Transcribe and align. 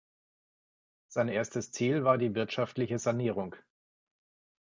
Sein 1.09 1.27
erstes 1.27 1.71
Ziel 1.71 2.03
war 2.03 2.17
die 2.17 2.33
wirtschaftliche 2.33 2.97
Sanierung. 2.97 3.55